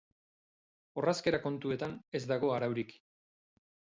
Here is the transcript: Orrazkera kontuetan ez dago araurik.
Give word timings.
Orrazkera 1.01 1.41
kontuetan 1.43 1.93
ez 2.19 2.23
dago 2.33 2.51
araurik. 2.57 2.95